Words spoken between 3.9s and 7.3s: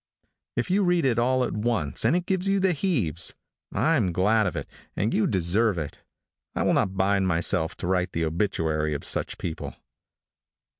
am glad of it, and you deserve it. I will not bind